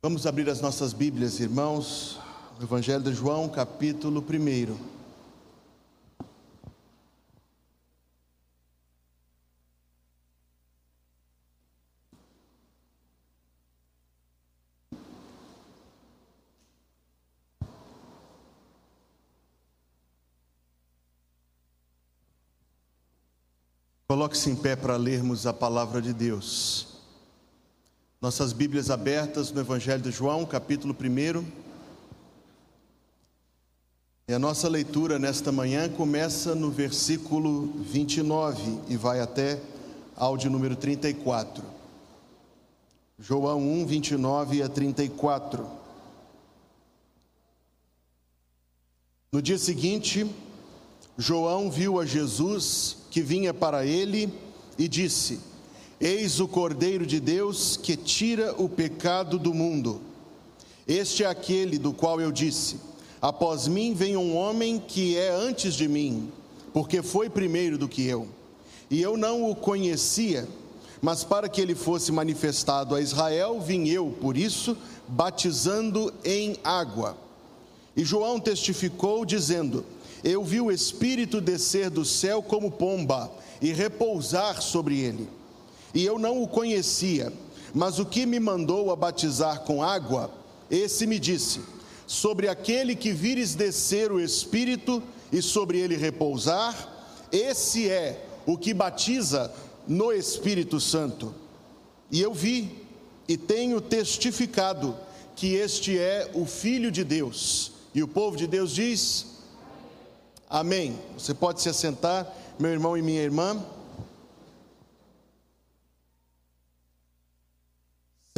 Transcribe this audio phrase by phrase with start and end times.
[0.00, 2.20] Vamos abrir as nossas Bíblias, irmãos,
[2.56, 4.78] no Evangelho de João, capítulo 1.
[24.06, 26.97] Coloque-se em pé para lermos a palavra de Deus.
[28.20, 31.44] Nossas Bíblias abertas no Evangelho de João, capítulo 1.
[34.26, 39.62] E a nossa leitura nesta manhã começa no versículo 29 e vai até
[40.16, 41.62] ao de número 34.
[43.20, 45.64] João 1, 29 a 34.
[49.30, 50.28] No dia seguinte,
[51.16, 54.28] João viu a Jesus que vinha para ele
[54.76, 55.38] e disse:
[56.00, 60.00] Eis o Cordeiro de Deus que tira o pecado do mundo.
[60.86, 62.76] Este é aquele do qual eu disse:
[63.20, 66.30] Após mim vem um homem que é antes de mim,
[66.72, 68.28] porque foi primeiro do que eu.
[68.88, 70.46] E eu não o conhecia,
[71.02, 74.76] mas para que ele fosse manifestado a Israel, vim eu, por isso,
[75.08, 77.16] batizando em água.
[77.96, 79.84] E João testificou, dizendo:
[80.22, 83.28] Eu vi o Espírito descer do céu como pomba
[83.60, 85.37] e repousar sobre ele
[85.94, 87.32] e eu não o conhecia,
[87.74, 90.30] mas o que me mandou a batizar com água,
[90.70, 91.60] esse me disse:
[92.06, 98.72] Sobre aquele que vires descer o Espírito e sobre ele repousar, esse é o que
[98.72, 99.52] batiza
[99.86, 101.34] no Espírito Santo.
[102.10, 102.86] E eu vi
[103.26, 104.96] e tenho testificado
[105.36, 107.72] que este é o Filho de Deus.
[107.94, 109.26] E o povo de Deus diz:
[110.48, 110.98] Amém.
[111.16, 112.26] Você pode se assentar,
[112.58, 113.62] meu irmão e minha irmã.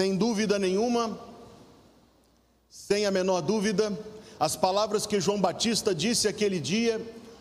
[0.01, 1.21] Sem dúvida nenhuma,
[2.71, 3.93] sem a menor dúvida,
[4.39, 6.99] as palavras que João Batista disse aquele dia,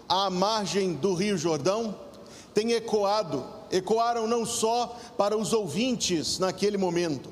[0.10, 1.96] à margem do Rio Jordão,
[2.54, 7.30] têm ecoado, ecoaram não só para os ouvintes naquele momento,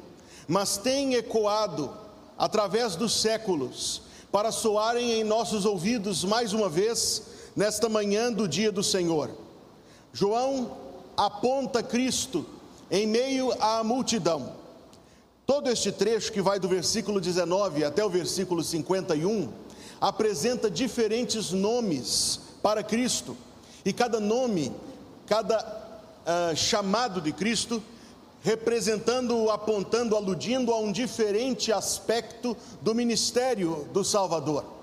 [0.47, 1.91] mas têm ecoado
[2.37, 7.23] através dos séculos, para soarem em nossos ouvidos mais uma vez,
[7.53, 9.31] nesta manhã do dia do Senhor.
[10.13, 10.77] João
[11.17, 12.45] aponta Cristo
[12.89, 14.66] em meio à multidão
[15.47, 19.47] Todo este trecho, que vai do versículo 19 até o versículo 51,
[20.01, 23.37] apresenta diferentes nomes para Cristo,
[23.85, 24.73] e cada nome,
[25.25, 27.81] cada uh, chamado de Cristo,
[28.43, 34.76] representando, apontando, aludindo a um diferente aspecto do ministério do Salvador.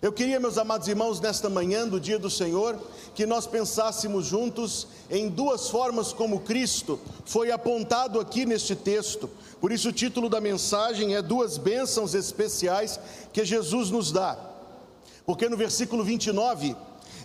[0.00, 2.78] Eu queria, meus amados irmãos, nesta manhã do dia do Senhor,
[3.16, 9.28] que nós pensássemos juntos em duas formas como Cristo foi apontado aqui neste texto.
[9.60, 13.00] Por isso, o título da mensagem é Duas Bênçãos Especiais
[13.32, 14.38] que Jesus nos dá.
[15.26, 16.76] Porque no versículo 29,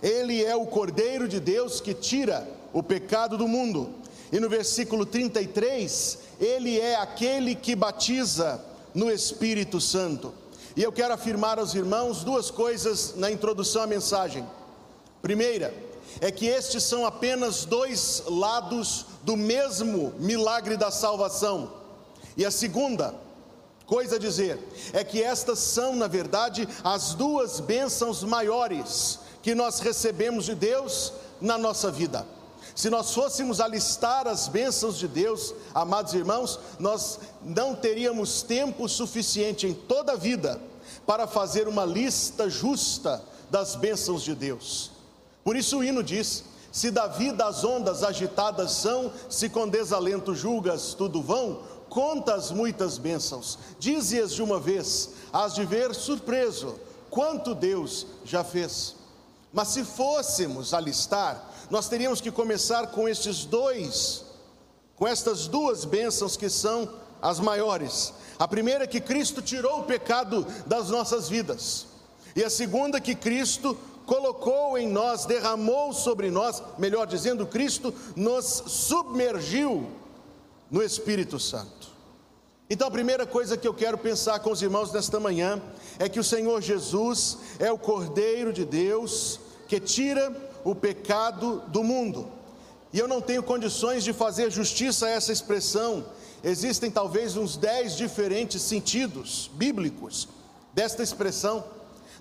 [0.02, 3.88] ele é o Cordeiro de Deus que tira o pecado do mundo.
[4.32, 8.60] E no versículo 33, ele é aquele que batiza
[8.92, 10.34] no Espírito Santo.
[10.76, 14.44] E eu quero afirmar aos irmãos duas coisas na introdução à mensagem.
[15.22, 15.72] Primeira,
[16.20, 21.72] é que estes são apenas dois lados do mesmo milagre da salvação.
[22.36, 23.14] E a segunda
[23.86, 24.58] coisa a dizer
[24.92, 31.12] é que estas são, na verdade, as duas bênçãos maiores que nós recebemos de Deus
[31.40, 32.26] na nossa vida.
[32.74, 39.66] Se nós fôssemos alistar as bênçãos de Deus, amados irmãos, nós não teríamos tempo suficiente
[39.66, 40.60] em toda a vida
[41.06, 44.90] para fazer uma lista justa das bênçãos de Deus.
[45.44, 46.42] Por isso o hino diz:
[46.72, 52.98] Se da vida as ondas agitadas são, se com desalento julgas tudo vão, contas muitas
[52.98, 56.74] bênçãos, dize-as de uma vez, has de ver surpreso
[57.08, 58.96] quanto Deus já fez.
[59.52, 64.24] Mas se fôssemos alistar, nós teríamos que começar com estes dois,
[64.96, 66.88] com estas duas bênçãos que são
[67.20, 68.12] as maiores.
[68.38, 71.86] A primeira é que Cristo tirou o pecado das nossas vidas,
[72.36, 73.76] e a segunda é que Cristo
[74.06, 79.86] colocou em nós, derramou sobre nós, melhor dizendo, Cristo nos submergiu
[80.70, 81.94] no Espírito Santo.
[82.68, 85.62] Então, a primeira coisa que eu quero pensar com os irmãos nesta manhã
[85.98, 89.38] é que o Senhor Jesus é o Cordeiro de Deus
[89.68, 90.30] que tira
[90.64, 92.26] o pecado do mundo.
[92.92, 96.04] E eu não tenho condições de fazer justiça a essa expressão.
[96.42, 100.28] Existem talvez uns dez diferentes sentidos bíblicos
[100.72, 101.64] desta expressão.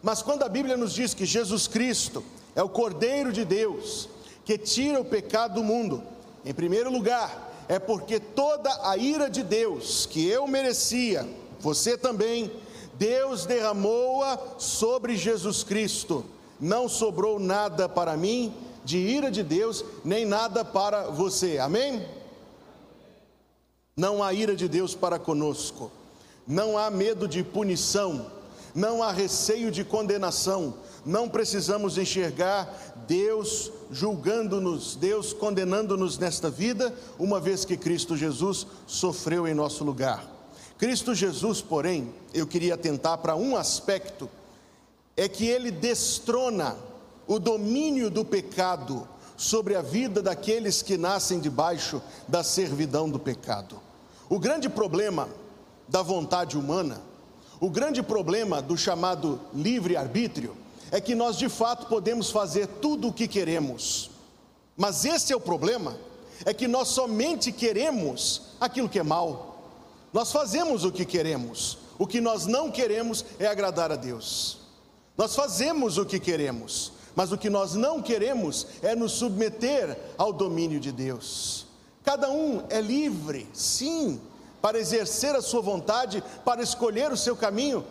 [0.01, 2.23] Mas quando a Bíblia nos diz que Jesus Cristo
[2.55, 4.09] é o Cordeiro de Deus
[4.43, 6.03] que tira o pecado do mundo,
[6.43, 11.25] em primeiro lugar, é porque toda a ira de Deus que eu merecia
[11.63, 12.51] você também,
[12.95, 16.25] Deus derramou-a sobre Jesus Cristo.
[16.63, 18.53] Não sobrou nada para mim
[18.85, 21.57] de ira de Deus, nem nada para você.
[21.57, 22.07] Amém?
[23.97, 25.91] Não há ira de Deus para conosco.
[26.47, 28.27] Não há medo de punição,
[28.73, 30.75] não há receio de condenação.
[31.05, 39.45] Não precisamos enxergar Deus julgando-nos, Deus condenando-nos nesta vida, uma vez que Cristo Jesus sofreu
[39.45, 40.25] em nosso lugar.
[40.77, 44.29] Cristo Jesus, porém, eu queria atentar para um aspecto,
[45.15, 46.75] é que ele destrona
[47.27, 49.07] o domínio do pecado
[49.37, 53.79] sobre a vida daqueles que nascem debaixo da servidão do pecado.
[54.29, 55.29] O grande problema
[55.87, 57.01] da vontade humana,
[57.59, 60.55] o grande problema do chamado livre-arbítrio,
[60.91, 64.11] é que nós de fato podemos fazer tudo o que queremos,
[64.75, 65.97] mas esse é o problema,
[66.45, 69.61] é que nós somente queremos aquilo que é mal.
[70.11, 74.62] Nós fazemos o que queremos, o que nós não queremos é agradar a Deus.
[75.17, 80.33] Nós fazemos o que queremos, mas o que nós não queremos é nos submeter ao
[80.33, 81.67] domínio de Deus.
[82.03, 84.19] Cada um é livre, sim,
[84.61, 87.85] para exercer a sua vontade, para escolher o seu caminho,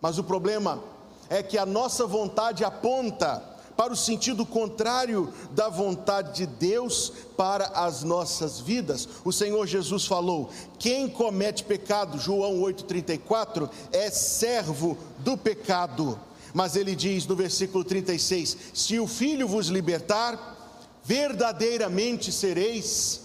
[0.00, 0.82] mas o problema
[1.28, 7.66] é que a nossa vontade aponta para o sentido contrário da vontade de Deus para
[7.68, 9.08] as nossas vidas.
[9.24, 16.18] O Senhor Jesus falou: quem comete pecado, João 8,34, é servo do pecado.
[16.54, 23.22] Mas ele diz no versículo 36: se o filho vos libertar, verdadeiramente sereis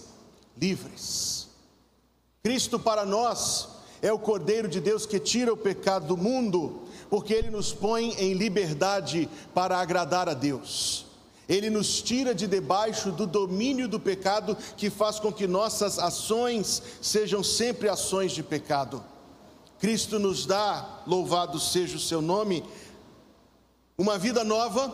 [0.56, 1.48] livres.
[2.42, 3.68] Cristo para nós
[4.00, 8.10] é o Cordeiro de Deus que tira o pecado do mundo porque Ele nos põe
[8.18, 11.06] em liberdade para agradar a Deus.
[11.48, 16.82] Ele nos tira de debaixo do domínio do pecado que faz com que nossas ações
[17.00, 19.02] sejam sempre ações de pecado.
[19.80, 22.62] Cristo nos dá, louvado seja o seu nome,
[23.96, 24.92] uma vida nova,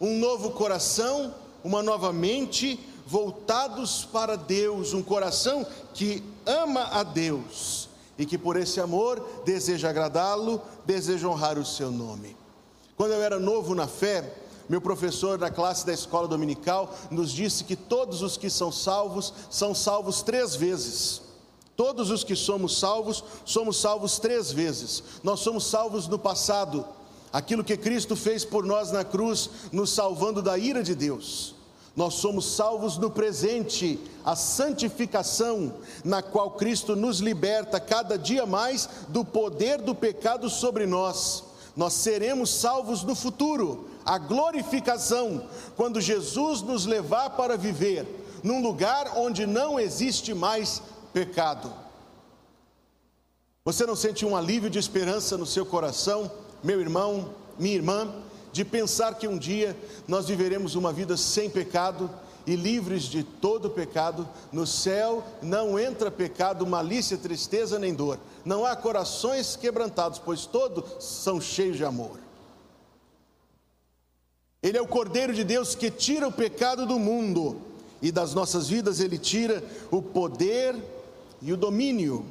[0.00, 7.83] um novo coração, uma nova mente, voltados para Deus, um coração que ama a Deus
[8.18, 12.36] e que por esse amor deseja agradá-lo, deseja honrar o seu nome.
[12.96, 14.32] Quando eu era novo na fé,
[14.68, 19.32] meu professor da classe da escola dominical nos disse que todos os que são salvos
[19.50, 21.22] são salvos três vezes.
[21.76, 25.02] Todos os que somos salvos, somos salvos três vezes.
[25.22, 26.86] Nós somos salvos no passado,
[27.32, 31.53] aquilo que Cristo fez por nós na cruz, nos salvando da ira de Deus.
[31.96, 35.74] Nós somos salvos no presente, a santificação
[36.04, 41.44] na qual Cristo nos liberta cada dia mais do poder do pecado sobre nós.
[41.76, 48.06] Nós seremos salvos no futuro, a glorificação, quando Jesus nos levar para viver
[48.42, 50.82] num lugar onde não existe mais
[51.12, 51.72] pecado.
[53.64, 56.30] Você não sente um alívio de esperança no seu coração,
[56.62, 58.12] meu irmão, minha irmã?
[58.54, 62.08] De pensar que um dia nós viveremos uma vida sem pecado
[62.46, 64.28] e livres de todo pecado.
[64.52, 68.16] No céu não entra pecado, malícia, tristeza nem dor.
[68.44, 72.16] Não há corações quebrantados, pois todos são cheios de amor.
[74.62, 77.56] Ele é o Cordeiro de Deus que tira o pecado do mundo
[78.00, 80.76] e das nossas vidas ele tira o poder
[81.42, 82.24] e o domínio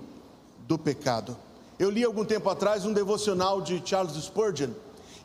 [0.70, 1.36] do pecado.
[1.78, 4.70] Eu li algum tempo atrás um devocional de Charles Spurgeon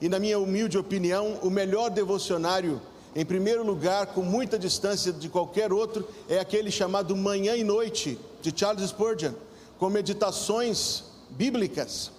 [0.01, 2.81] e, na minha humilde opinião, o melhor devocionário,
[3.17, 8.19] em primeiro lugar, com muita distância de qualquer outro, é aquele chamado Manhã e Noite,
[8.41, 9.33] de Charles Spurgeon,
[9.79, 12.13] com meditações bíblicas.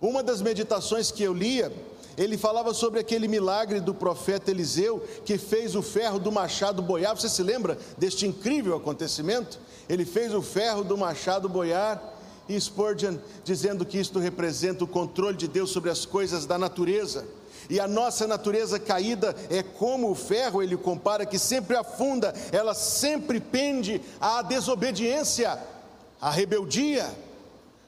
[0.00, 1.72] Uma das meditações que eu lia,
[2.16, 7.16] ele falava sobre aquele milagre do profeta Eliseu que fez o ferro do machado boiar.
[7.16, 9.58] Você se lembra deste incrível acontecimento?
[9.88, 12.17] Ele fez o ferro do machado boiar
[12.48, 17.26] e Spurgeon dizendo que isto representa o controle de Deus sobre as coisas da natureza.
[17.68, 22.72] E a nossa natureza caída é como o ferro, ele compara, que sempre afunda, ela
[22.72, 25.58] sempre pende à desobediência,
[26.20, 27.06] à rebeldia,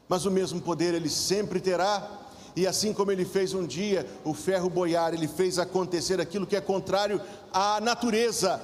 [0.06, 2.18] mas o mesmo poder ele sempre terá.
[2.54, 6.56] E assim como ele fez um dia o ferro boiar, ele fez acontecer aquilo que
[6.56, 8.60] é contrário à natureza.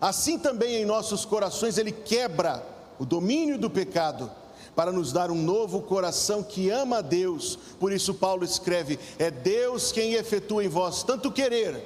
[0.00, 2.64] Assim também em nossos corações ele quebra
[2.98, 4.30] o domínio do pecado
[4.78, 7.58] para nos dar um novo coração que ama a Deus.
[7.80, 11.82] Por isso, Paulo escreve: é Deus quem efetua em vós tanto querer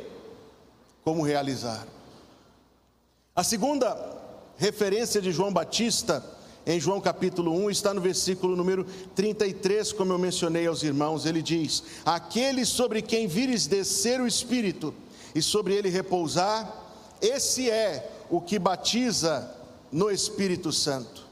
[1.02, 1.86] como realizar.
[3.34, 3.96] A segunda
[4.58, 6.22] referência de João Batista,
[6.66, 8.84] em João capítulo 1, está no versículo número
[9.16, 11.24] 33, como eu mencionei aos irmãos.
[11.24, 14.92] Ele diz: Aquele sobre quem vires descer o Espírito
[15.34, 16.70] e sobre ele repousar,
[17.22, 19.50] esse é o que batiza
[19.90, 21.31] no Espírito Santo.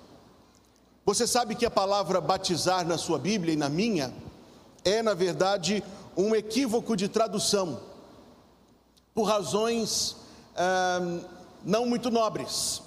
[1.11, 4.15] Você sabe que a palavra batizar na sua Bíblia e na minha
[4.85, 5.83] é, na verdade,
[6.17, 7.81] um equívoco de tradução,
[9.13, 10.15] por razões
[10.55, 11.19] ah,
[11.65, 12.81] não muito nobres.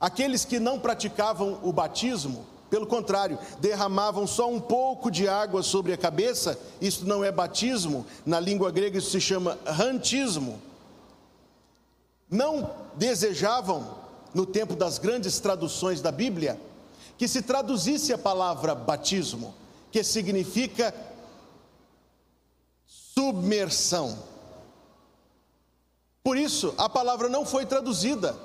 [0.00, 5.92] Aqueles que não praticavam o batismo, pelo contrário, derramavam só um pouco de água sobre
[5.92, 10.60] a cabeça, isso não é batismo, na língua grega isso se chama rantismo.
[12.28, 13.98] Não desejavam,
[14.34, 16.58] no tempo das grandes traduções da Bíblia,
[17.16, 19.54] que se traduzisse a palavra batismo,
[19.90, 20.94] que significa
[22.86, 24.18] submersão.
[26.22, 28.36] Por isso, a palavra não foi traduzida,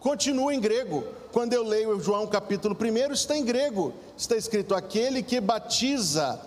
[0.00, 1.04] continua em grego.
[1.32, 6.40] Quando eu leio João capítulo 1, está em grego, está escrito: aquele que batiza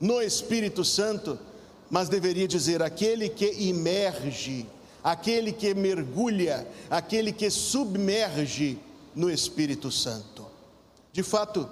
[0.00, 1.38] no Espírito Santo,
[1.90, 4.66] mas deveria dizer aquele que imerge,
[5.04, 8.78] aquele que mergulha, aquele que submerge
[9.14, 10.45] no Espírito Santo.
[11.16, 11.66] De fato,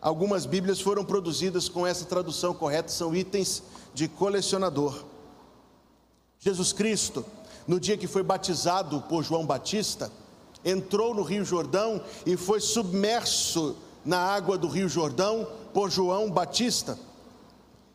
[0.00, 3.62] algumas Bíblias foram produzidas com essa tradução correta, são itens
[3.94, 5.04] de colecionador.
[6.40, 7.24] Jesus Cristo,
[7.64, 10.10] no dia que foi batizado por João Batista,
[10.64, 16.98] entrou no Rio Jordão e foi submerso na água do Rio Jordão por João Batista.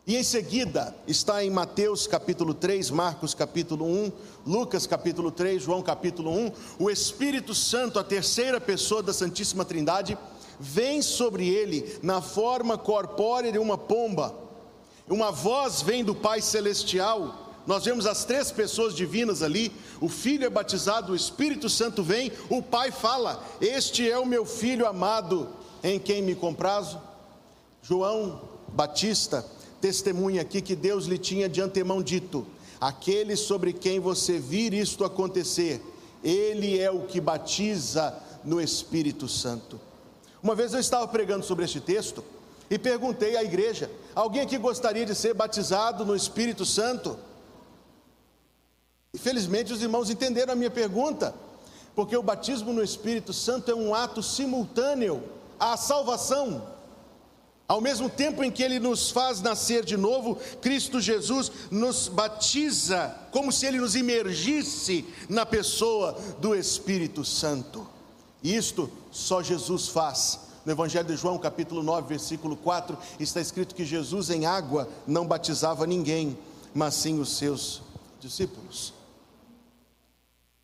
[0.06, 4.12] E em seguida está em Mateus capítulo 3, Marcos capítulo 1,
[4.46, 10.16] Lucas capítulo 3, João capítulo 1, o Espírito Santo, a terceira pessoa da Santíssima Trindade,
[10.58, 14.34] vem sobre ele na forma corpórea de uma pomba.
[15.08, 19.70] Uma voz vem do Pai celestial nós vemos as três pessoas divinas ali.
[20.00, 24.46] O Filho é batizado, o Espírito Santo vem, o Pai fala: Este é o meu
[24.46, 25.50] filho amado,
[25.84, 26.98] em quem me comprazo.
[27.82, 29.44] João Batista
[29.82, 32.46] testemunha aqui que Deus lhe tinha de antemão dito:
[32.80, 35.82] Aquele sobre quem você vir isto acontecer,
[36.24, 39.78] ele é o que batiza no Espírito Santo.
[40.42, 42.24] Uma vez eu estava pregando sobre este texto
[42.70, 47.18] e perguntei à igreja: alguém aqui gostaria de ser batizado no Espírito Santo?
[49.14, 51.34] Infelizmente, os irmãos entenderam a minha pergunta,
[51.94, 55.22] porque o batismo no Espírito Santo é um ato simultâneo
[55.58, 56.78] à salvação.
[57.66, 63.14] Ao mesmo tempo em que ele nos faz nascer de novo, Cristo Jesus nos batiza
[63.30, 67.86] como se ele nos imergisse na pessoa do Espírito Santo.
[68.42, 70.40] Isto só Jesus faz.
[70.64, 75.26] No Evangelho de João, capítulo 9, versículo 4, está escrito que Jesus em água não
[75.26, 76.38] batizava ninguém,
[76.74, 77.82] mas sim os seus
[78.20, 78.92] discípulos.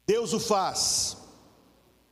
[0.06, 1.16] Deus o faz.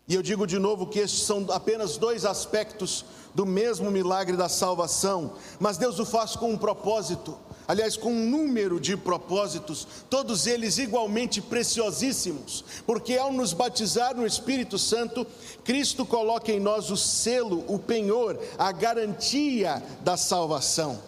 [0.09, 3.05] E eu digo de novo que estes são apenas dois aspectos
[3.35, 7.37] do mesmo milagre da salvação, mas Deus o faz com um propósito,
[7.73, 14.27] aliás, com um número de propósitos, todos eles igualmente preciosíssimos, porque ao nos batizar no
[14.27, 15.27] Espírito Santo,
[15.65, 21.01] Cristo coloca em nós o selo, o penhor, a garantia da salvação.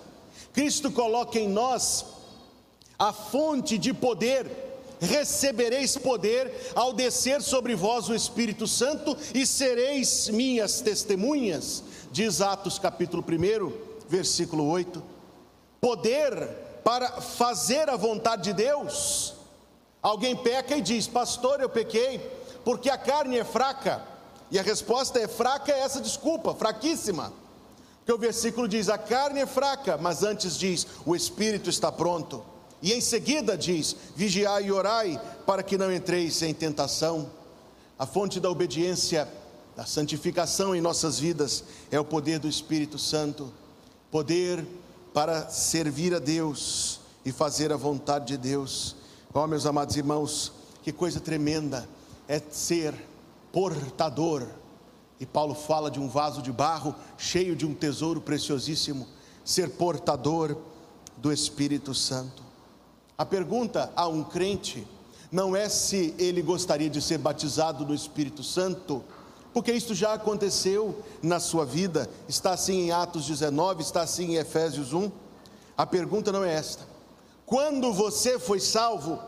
[0.55, 2.07] Cristo coloca em nós
[2.99, 4.51] a fonte de poder
[5.01, 12.79] recebereis poder ao descer sobre vós o Espírito Santo e sereis minhas testemunhas, diz Atos
[12.79, 13.73] capítulo 1,
[14.09, 15.14] versículo 8.
[15.85, 16.49] Poder
[16.83, 19.35] para fazer a vontade de Deus.
[20.01, 22.19] Alguém peca e diz: Pastor, eu pequei
[22.65, 24.03] porque a carne é fraca.
[24.51, 27.35] E a resposta é: fraca é essa desculpa, fraquíssima.
[27.99, 32.43] Porque o versículo diz: a carne é fraca, mas antes diz: o espírito está pronto.
[32.81, 37.31] E em seguida diz: vigiai e orai para que não entreis em tentação.
[37.99, 39.29] A fonte da obediência,
[39.77, 43.53] da santificação em nossas vidas é o poder do Espírito Santo
[44.11, 44.65] poder
[45.15, 48.97] para servir a Deus e fazer a vontade de Deus.
[49.33, 50.53] Ó, oh, meus amados irmãos,
[50.83, 51.89] que coisa tremenda
[52.27, 52.93] é ser
[53.53, 54.45] portador.
[55.21, 59.07] E Paulo fala de um vaso de barro cheio de um tesouro preciosíssimo,
[59.45, 60.59] ser portador
[61.17, 62.43] do Espírito Santo.
[63.17, 64.85] A pergunta a um crente
[65.31, 69.03] não é se ele gostaria de ser batizado no Espírito Santo,
[69.55, 74.37] porque isso já aconteceu na sua vida, está assim em Atos 19, está assim em
[74.37, 75.11] Efésios 1.
[75.77, 76.87] A pergunta não é esta.
[77.47, 79.19] Quando você foi salvo,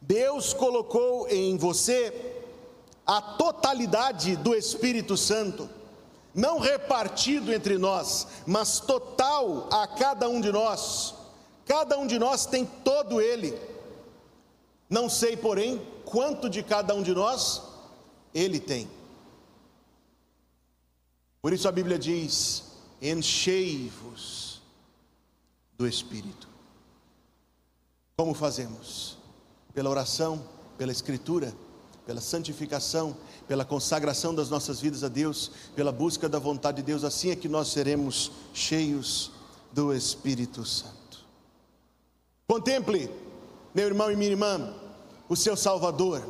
[0.00, 2.34] Deus colocou em você
[3.06, 5.68] a totalidade do Espírito Santo,
[6.34, 11.14] não repartido entre nós, mas total a cada um de nós
[11.66, 13.58] Cada um de nós tem todo ele.
[14.88, 17.62] Não sei, porém, quanto de cada um de nós
[18.34, 18.88] ele tem.
[21.42, 22.62] Por isso a Bíblia diz:
[23.00, 24.62] enchei-vos
[25.76, 26.48] do Espírito.
[28.16, 29.18] Como fazemos?
[29.74, 30.46] Pela oração,
[30.78, 31.52] pela Escritura,
[32.06, 33.16] pela santificação,
[33.48, 37.36] pela consagração das nossas vidas a Deus, pela busca da vontade de Deus, assim é
[37.36, 39.32] que nós seremos cheios
[39.72, 41.26] do Espírito Santo.
[42.46, 43.10] Contemple,
[43.74, 44.74] meu irmão e minha irmã,
[45.28, 46.22] o seu Salvador,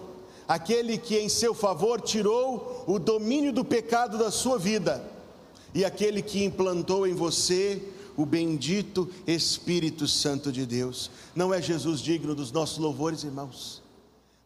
[0.47, 5.03] aquele que em seu favor tirou o domínio do pecado da sua vida
[5.75, 7.83] e aquele que implantou em você
[8.17, 11.11] o bendito Espírito Santo de Deus.
[11.35, 13.83] Não é Jesus digno dos nossos louvores, irmãos?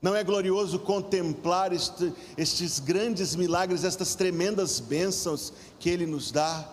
[0.01, 6.73] Não é glorioso contemplar este, estes grandes milagres, estas tremendas bênçãos que Ele nos dá?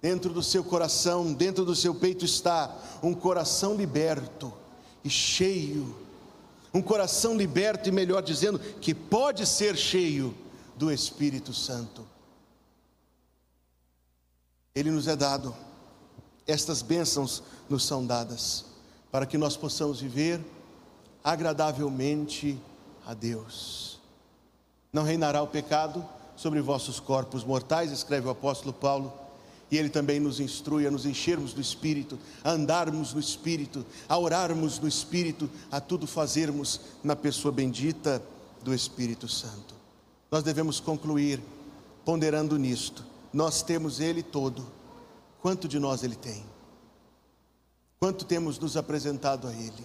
[0.00, 4.50] Dentro do seu coração, dentro do seu peito está um coração liberto
[5.04, 5.94] e cheio,
[6.72, 10.34] um coração liberto e melhor dizendo, que pode ser cheio
[10.76, 12.06] do Espírito Santo.
[14.74, 15.54] Ele nos é dado,
[16.46, 18.64] estas bênçãos nos são dadas,
[19.10, 20.40] para que nós possamos viver
[21.22, 22.58] agradavelmente
[23.04, 24.00] a Deus.
[24.92, 29.12] Não reinará o pecado sobre vossos corpos mortais, escreve o apóstolo Paulo,
[29.70, 34.18] e ele também nos instrui a nos enchermos do Espírito, a andarmos no Espírito, a
[34.18, 38.20] orarmos no Espírito, a tudo fazermos na pessoa bendita
[38.64, 39.74] do Espírito Santo.
[40.30, 41.40] Nós devemos concluir
[42.04, 43.04] ponderando nisto.
[43.32, 44.66] Nós temos Ele todo.
[45.40, 46.44] Quanto de nós Ele tem?
[48.00, 49.84] Quanto temos nos apresentado a Ele?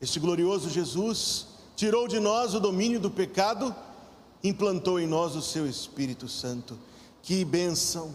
[0.00, 3.74] Este glorioso Jesus tirou de nós o domínio do pecado,
[4.42, 6.78] implantou em nós o seu Espírito Santo.
[7.22, 8.14] Que bênção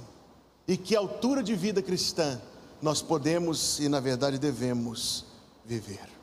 [0.68, 2.42] e que altura de vida cristã
[2.82, 5.26] nós podemos e, na verdade, devemos
[5.66, 6.17] viver.